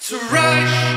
[0.00, 0.87] to rush.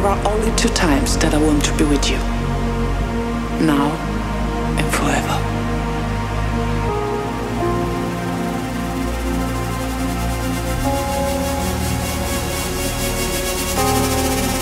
[0.00, 2.16] There are only two times that I want to be with you.
[3.68, 3.92] Now
[4.80, 5.36] and forever.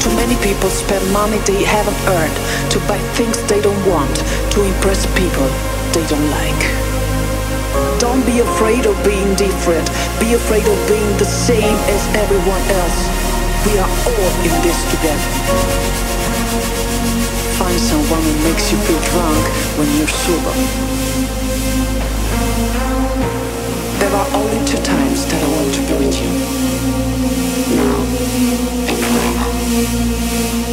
[0.02, 2.38] Too many people spend money they haven't earned
[2.74, 4.10] to buy things they don't want,
[4.58, 5.46] to impress people
[5.94, 6.62] they don't like.
[8.02, 9.86] Don't be afraid of being different.
[10.18, 13.27] Be afraid of being the same as everyone else.
[13.66, 15.30] We are all in this together.
[17.58, 19.44] Find someone who makes you feel drunk
[19.76, 20.54] when you're sober.
[23.98, 26.30] There are only two times that I want to be with you.
[27.76, 27.98] Now
[28.88, 30.67] and forever.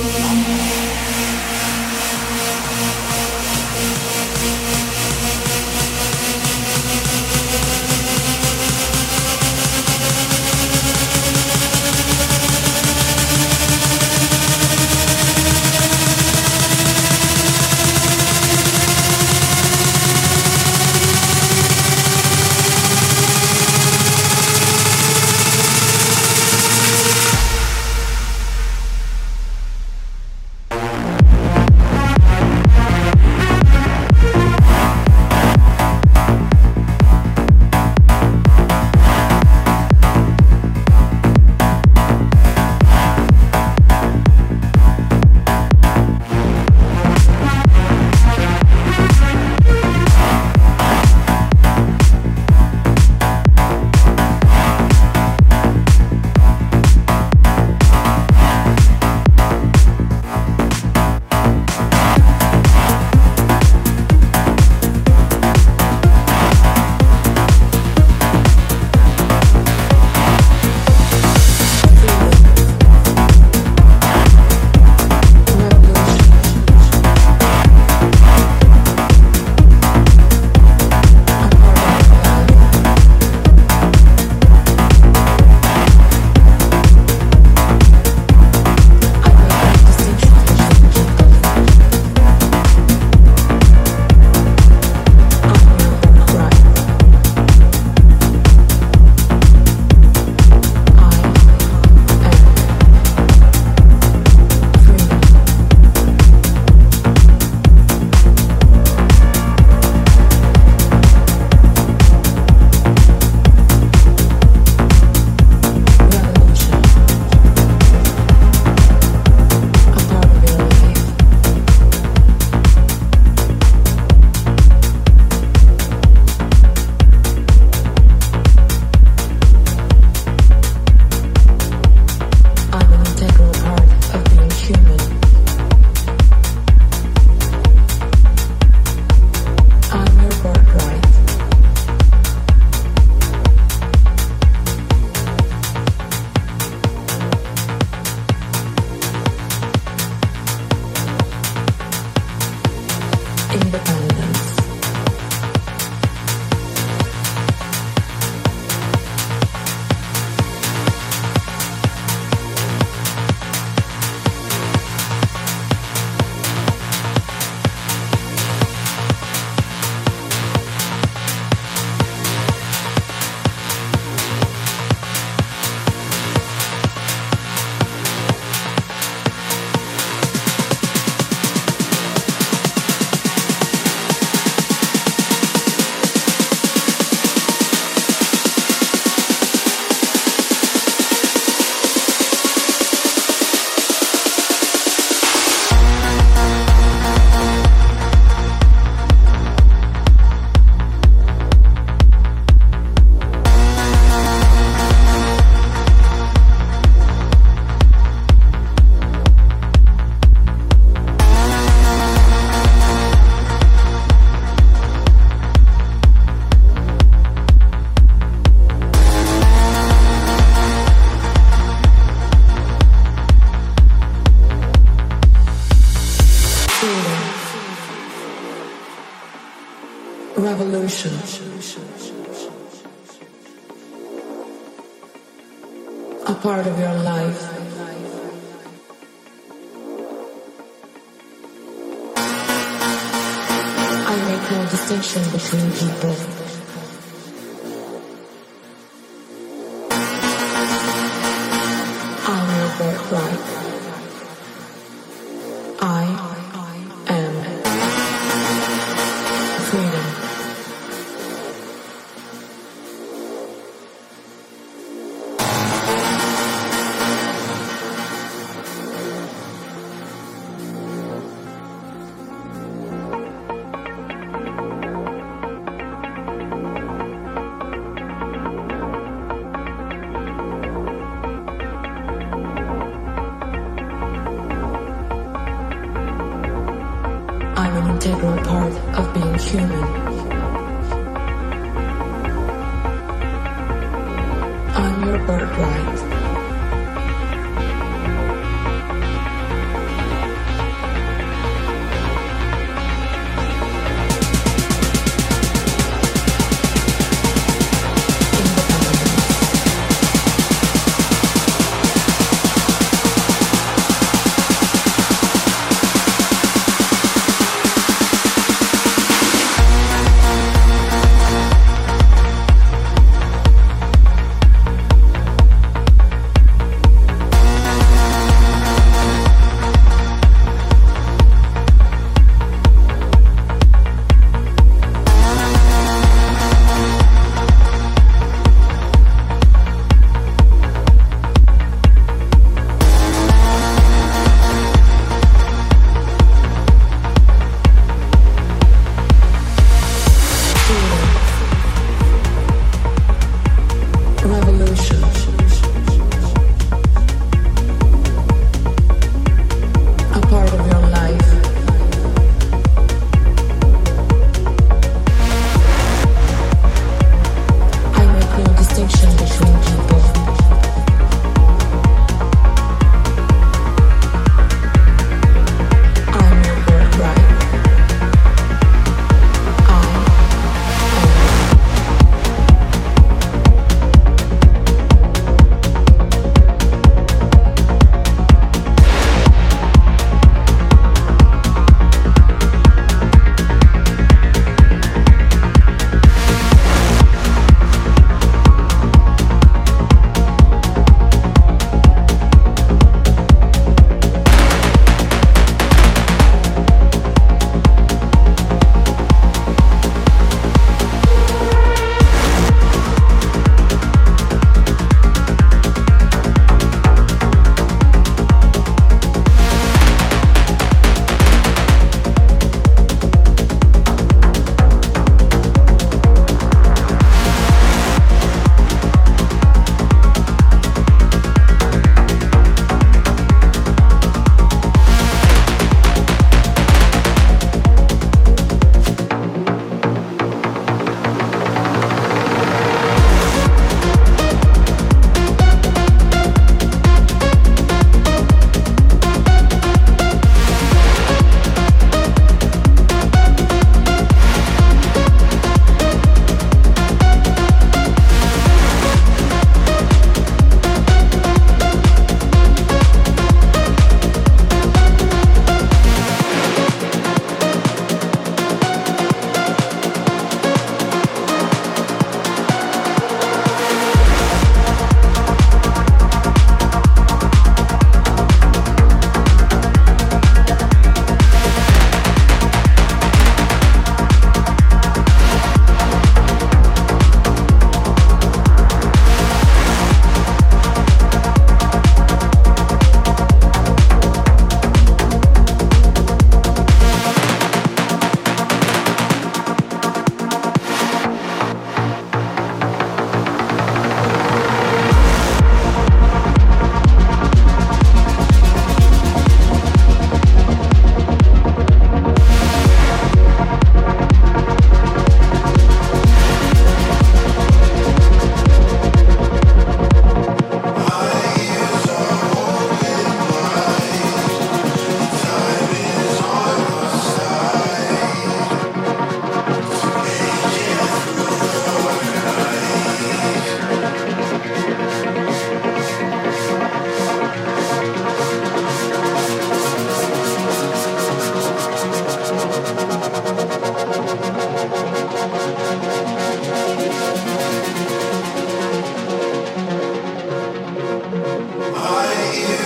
[552.38, 552.64] Yes.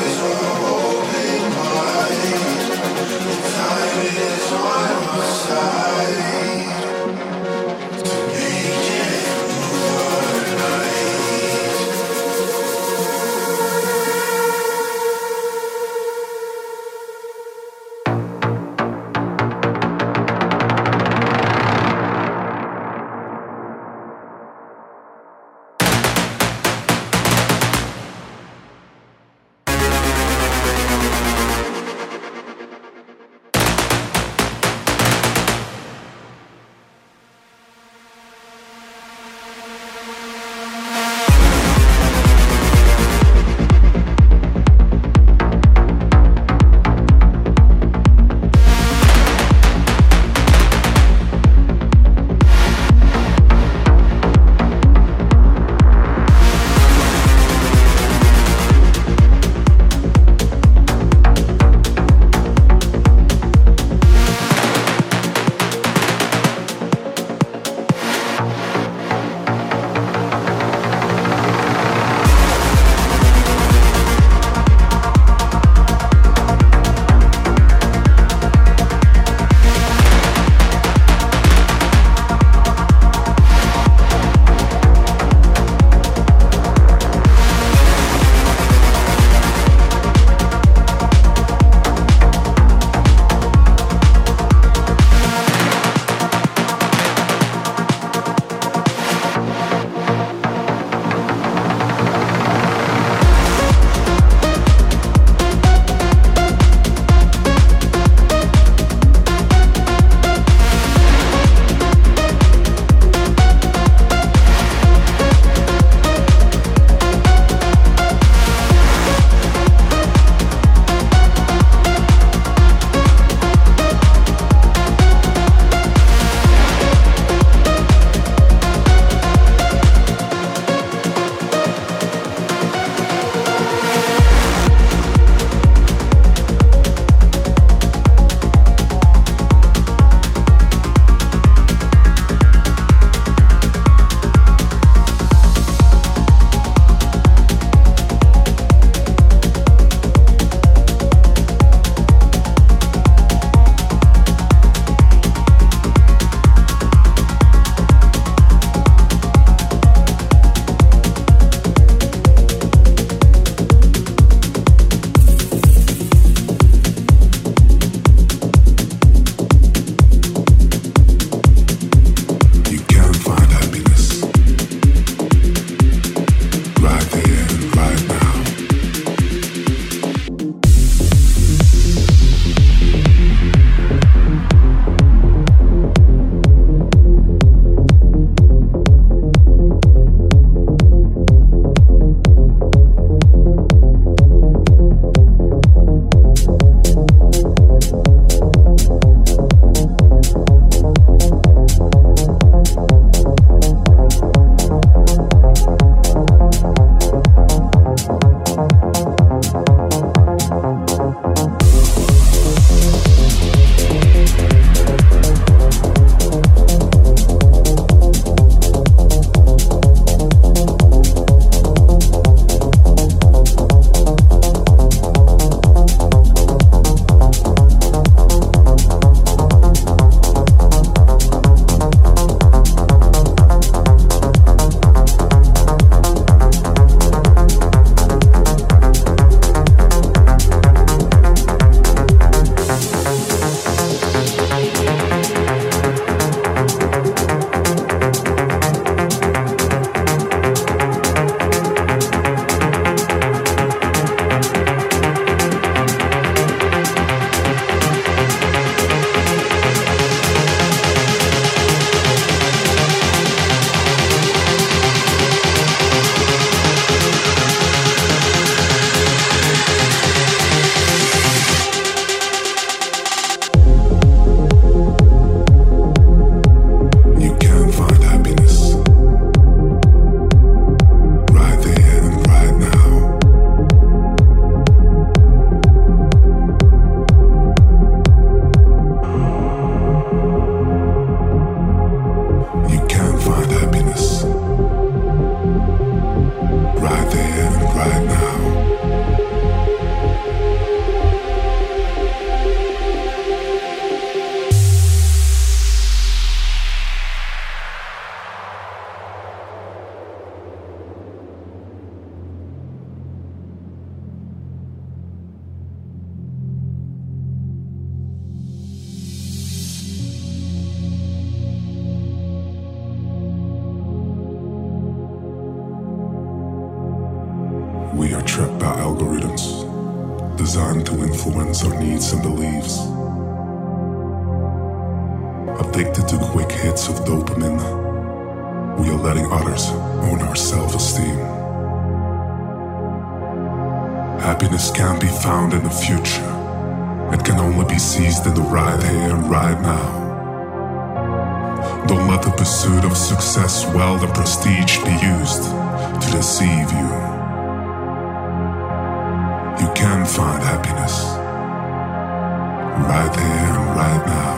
[362.88, 364.36] Right there and right now.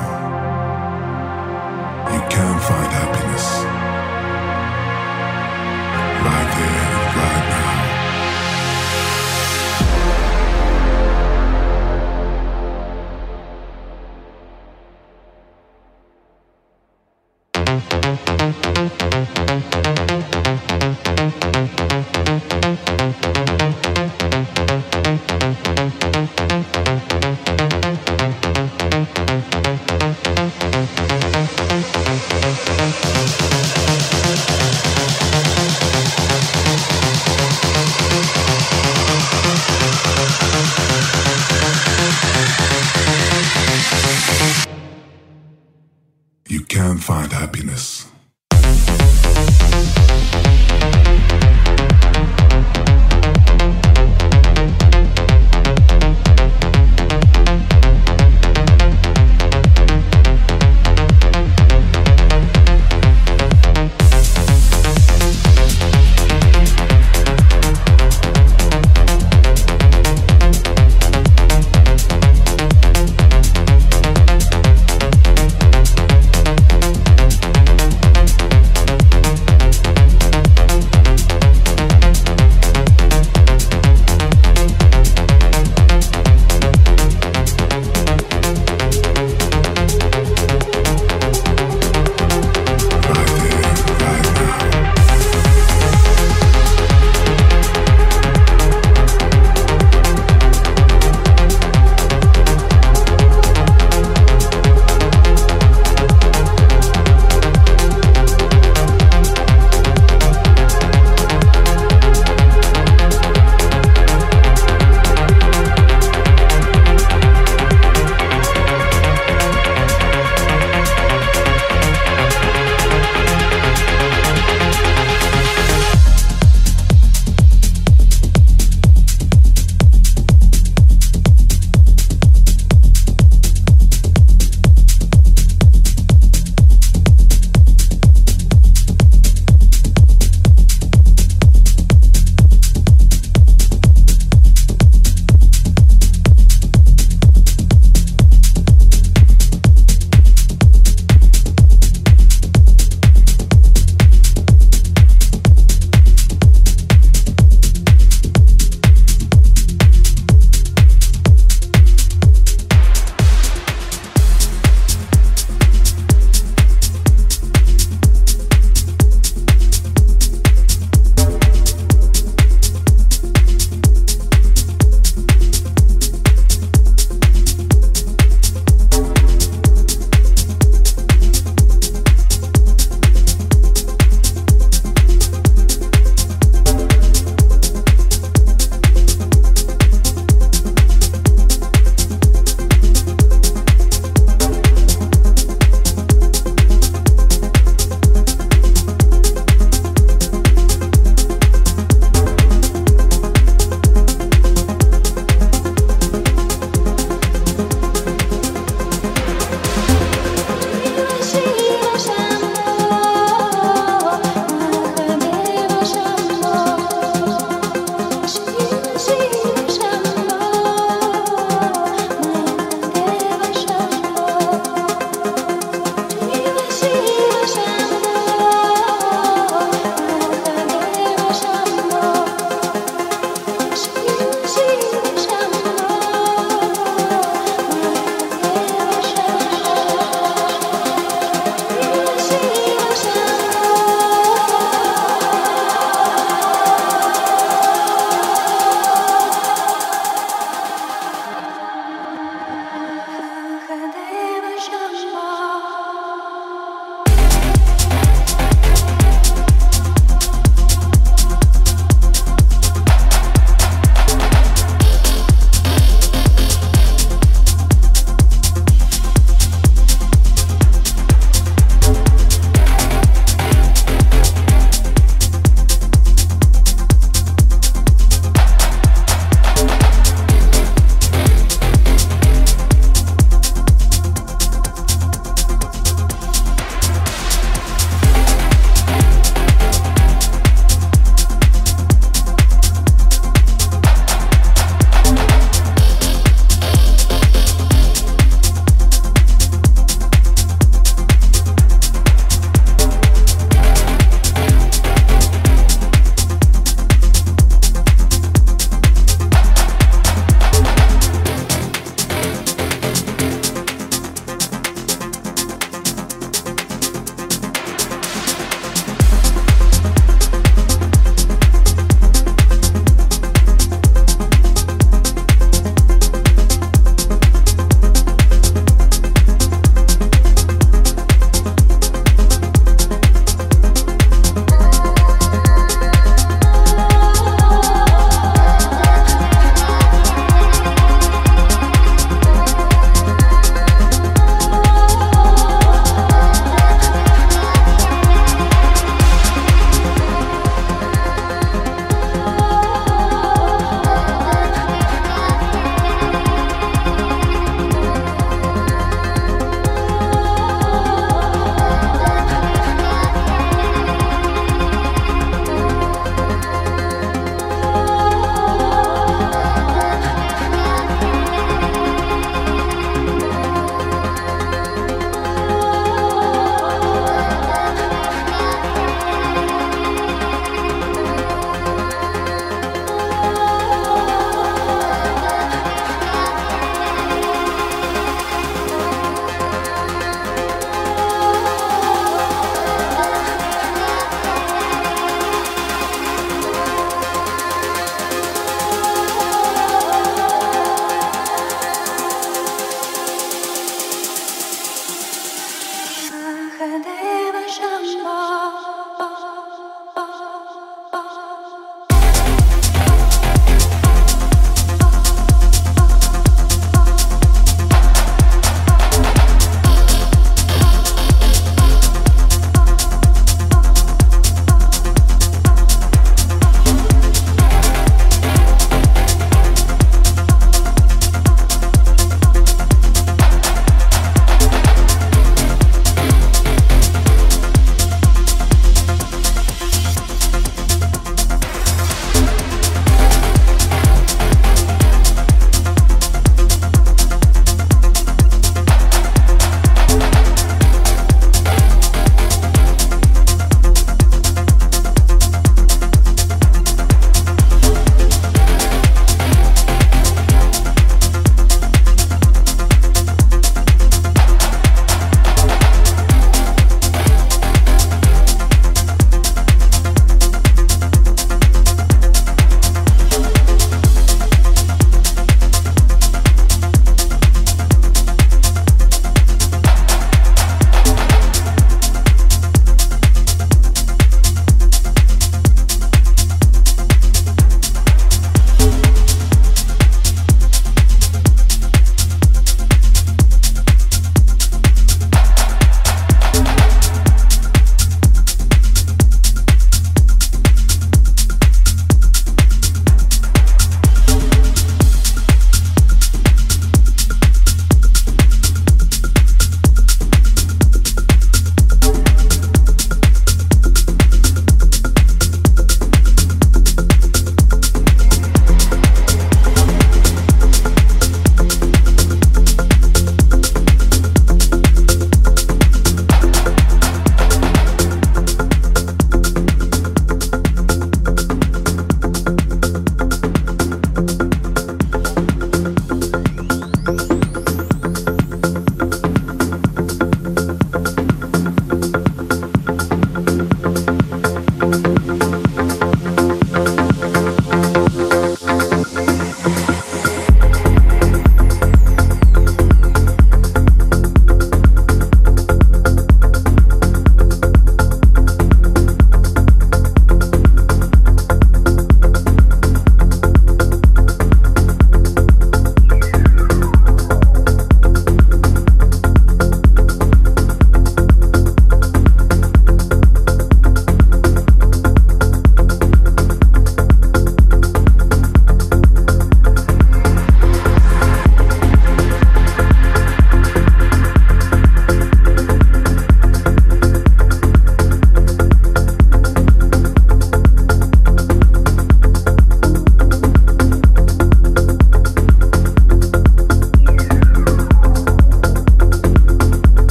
[2.14, 4.01] You can find happiness